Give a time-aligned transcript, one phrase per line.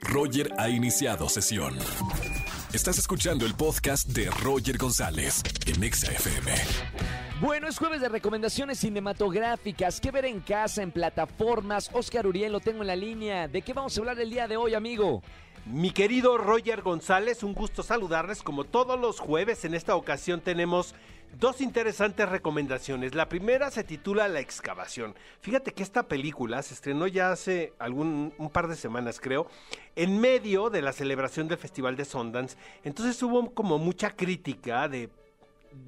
[0.00, 1.76] Roger ha iniciado sesión.
[2.72, 6.52] Estás escuchando el podcast de Roger González en Exa FM.
[7.40, 10.00] Bueno, es jueves de recomendaciones cinematográficas.
[10.00, 11.90] ¿Qué ver en casa, en plataformas?
[11.92, 13.48] Oscar Uriel, lo tengo en la línea.
[13.48, 15.22] ¿De qué vamos a hablar el día de hoy, amigo?
[15.66, 18.42] Mi querido Roger González, un gusto saludarles.
[18.42, 20.94] Como todos los jueves, en esta ocasión tenemos
[21.38, 23.14] dos interesantes recomendaciones.
[23.14, 25.14] La primera se titula La excavación.
[25.40, 29.48] Fíjate que esta película se estrenó ya hace algún un par de semanas, creo,
[29.96, 32.56] en medio de la celebración del Festival de Sundance.
[32.82, 35.10] Entonces hubo como mucha crítica de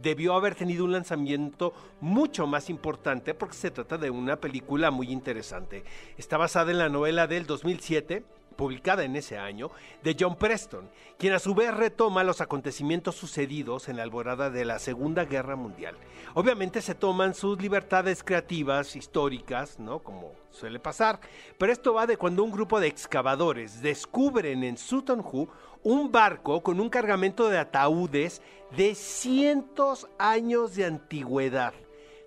[0.01, 5.11] debió haber tenido un lanzamiento mucho más importante porque se trata de una película muy
[5.11, 5.83] interesante.
[6.19, 8.23] Está basada en la novela del 2007
[8.53, 9.71] publicada en ese año,
[10.03, 14.65] de John Preston, quien a su vez retoma los acontecimientos sucedidos en la alborada de
[14.65, 15.97] la Segunda Guerra Mundial.
[16.35, 19.99] Obviamente se toman sus libertades creativas, históricas, ¿no?
[20.01, 21.21] Como suele pasar,
[21.59, 25.49] pero esto va de cuando un grupo de excavadores descubren en Sutton Hoo
[25.83, 28.41] un barco con un cargamento de ataúdes
[28.77, 31.75] de cientos años de antigüedad.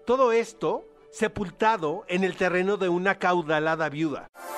[0.06, 4.28] Todo esto sepultado en el terreno de una caudalada viuda.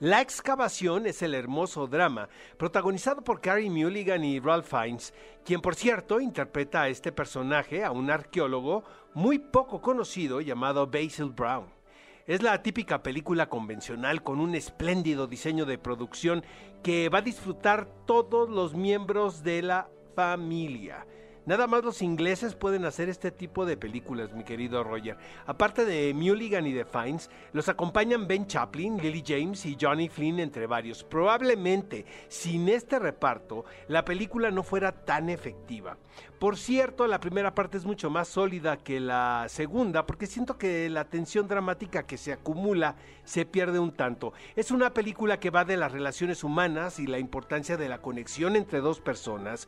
[0.00, 5.12] La excavación es el hermoso drama, protagonizado por Carrie Mulligan y Ralph Fiennes,
[5.44, 11.30] quien por cierto interpreta a este personaje, a un arqueólogo muy poco conocido llamado Basil
[11.30, 11.66] Brown.
[12.28, 16.44] Es la típica película convencional con un espléndido diseño de producción
[16.84, 21.04] que va a disfrutar todos los miembros de la familia.
[21.48, 25.16] Nada más los ingleses pueden hacer este tipo de películas, mi querido Roger.
[25.46, 30.40] Aparte de Mulligan y de Fiennes, los acompañan Ben Chaplin, Lily James y Johnny Flynn,
[30.40, 31.04] entre varios.
[31.04, 35.96] Probablemente, sin este reparto, la película no fuera tan efectiva.
[36.38, 40.90] Por cierto, la primera parte es mucho más sólida que la segunda, porque siento que
[40.90, 44.34] la tensión dramática que se acumula se pierde un tanto.
[44.54, 48.54] Es una película que va de las relaciones humanas y la importancia de la conexión
[48.54, 49.66] entre dos personas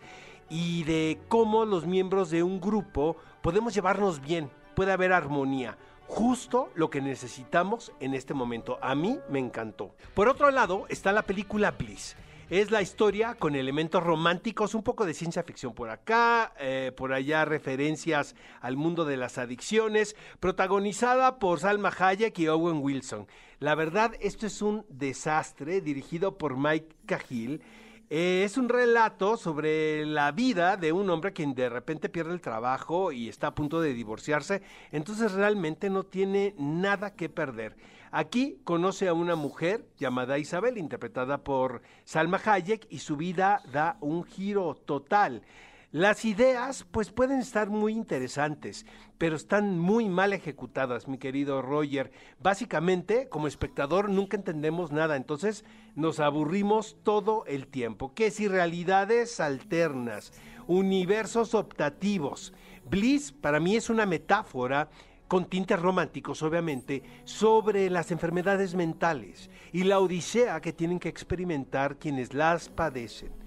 [0.51, 5.79] y de cómo los miembros de un grupo podemos llevarnos bien, puede haber armonía.
[6.07, 8.79] Justo lo que necesitamos en este momento.
[8.83, 9.95] A mí me encantó.
[10.13, 12.17] Por otro lado está la película Bliss.
[12.51, 17.13] Es la historia con elementos románticos, un poco de ciencia ficción por acá, eh, por
[17.13, 23.29] allá referencias al mundo de las adicciones, protagonizada por Salma Hayek y Owen Wilson.
[23.61, 27.63] La verdad, esto es un desastre dirigido por Mike Cahill
[28.11, 32.41] eh, es un relato sobre la vida de un hombre quien de repente pierde el
[32.41, 37.77] trabajo y está a punto de divorciarse, entonces realmente no tiene nada que perder.
[38.11, 43.97] Aquí conoce a una mujer llamada Isabel, interpretada por Salma Hayek, y su vida da
[44.01, 45.43] un giro total.
[45.93, 48.87] Las ideas pues pueden estar muy interesantes,
[49.19, 52.13] pero están muy mal ejecutadas, mi querido Roger.
[52.39, 55.65] Básicamente, como espectador nunca entendemos nada, entonces
[55.97, 58.15] nos aburrimos todo el tiempo.
[58.15, 60.33] ¿Qué si realidades alternas,
[60.69, 62.53] universos optativos?
[62.89, 64.91] Bliss para mí es una metáfora
[65.27, 71.97] con tintes románticos, obviamente, sobre las enfermedades mentales y la odisea que tienen que experimentar
[71.97, 73.40] quienes las padecen.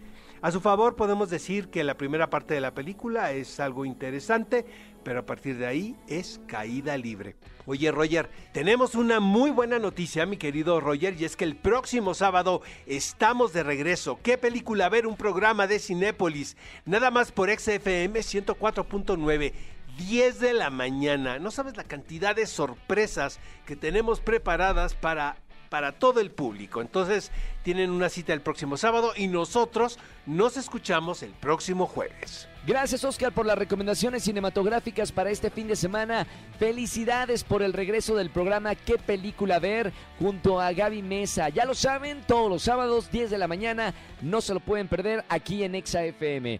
[0.44, 4.66] A su favor podemos decir que la primera parte de la película es algo interesante,
[5.02, 7.38] pero a partir de ahí es caída libre.
[7.66, 12.14] Oye Roger, tenemos una muy buena noticia, mi querido Roger, y es que el próximo
[12.14, 14.20] sábado estamos de regreso.
[14.22, 15.08] ¿Qué película ver?
[15.08, 19.54] Un programa de Cinépolis, nada más por XFM 104.9.
[19.98, 21.40] 10 de la mañana.
[21.40, 25.38] No sabes la cantidad de sorpresas que tenemos preparadas para
[25.74, 26.82] para todo el público.
[26.82, 27.32] Entonces
[27.64, 29.98] tienen una cita el próximo sábado y nosotros
[30.28, 32.48] nos escuchamos el próximo jueves.
[32.68, 36.28] Gracias Oscar por las recomendaciones cinematográficas para este fin de semana.
[36.60, 39.92] Felicidades por el regreso del programa ¿Qué película ver?
[40.20, 41.50] junto a Gaby Mesa.
[41.50, 45.26] Ya lo saben, todos los sábados 10 de la mañana no se lo pueden perder
[45.28, 46.60] aquí en Exa FM.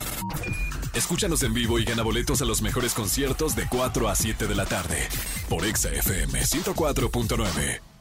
[0.96, 4.56] Escúchanos en vivo y gana boletos a los mejores conciertos de 4 a 7 de
[4.56, 5.08] la tarde
[5.50, 7.93] por Exa FM 104.9.